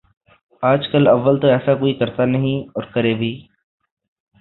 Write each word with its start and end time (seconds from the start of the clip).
آج 0.63 0.87
کل 0.91 1.07
اول 1.07 1.39
تو 1.41 1.47
ایسا 1.47 1.73
کوئی 1.75 1.93
کرتا 1.93 2.25
نہیں 2.25 2.67
اور 2.69 2.83
کرے 2.93 3.13
بھی 3.15 3.31